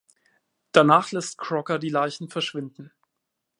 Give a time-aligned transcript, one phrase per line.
[0.71, 2.91] Danach lässt Crocker die Leichen verschwinden.